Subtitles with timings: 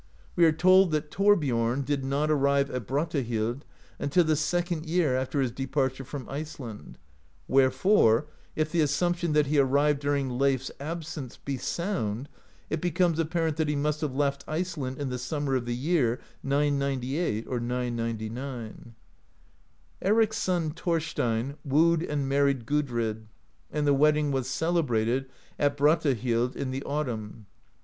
[0.35, 3.61] We are told that Thorbiorn did not arrive at Brattahlid
[3.99, 6.97] until the second year after his departure from Iceland,
[7.47, 8.25] wherefore,
[8.55, 12.29] if the assumption that he arrived during Leif s absence be sound,
[12.67, 15.75] it be comes apparent that he must have left Iceland in the siunmer of the
[15.75, 18.95] year 998 or 999.
[20.01, 23.27] Eric's son, Thorstein, wooed and married Gudrid,
[23.71, 25.27] and the wedding was celebrated
[25.59, 27.45] at Brattahlid in the autumn.